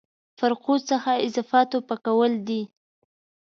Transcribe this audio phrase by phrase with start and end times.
[0.39, 2.61] فرقو څخه اضافاتو پاکول دي.